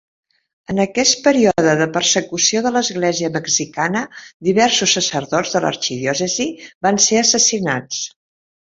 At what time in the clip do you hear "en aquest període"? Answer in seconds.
0.73-1.75